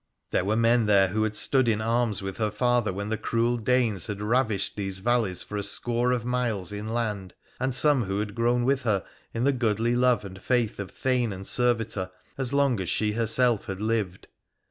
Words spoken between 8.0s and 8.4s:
who had